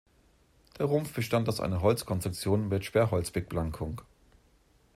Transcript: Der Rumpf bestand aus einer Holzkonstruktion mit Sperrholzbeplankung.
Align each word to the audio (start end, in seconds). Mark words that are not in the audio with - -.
Der 0.79 0.87
Rumpf 0.87 1.13
bestand 1.13 1.47
aus 1.47 1.59
einer 1.59 1.83
Holzkonstruktion 1.83 2.69
mit 2.69 2.85
Sperrholzbeplankung. 2.85 4.01